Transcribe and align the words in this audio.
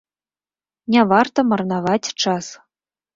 Не 0.95 1.03
варта 1.11 1.39
марнаваць 1.49 2.13
час. 2.25 2.45